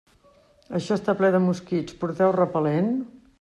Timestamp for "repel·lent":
2.39-2.91